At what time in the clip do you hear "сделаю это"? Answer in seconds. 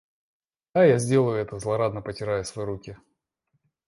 0.97-1.59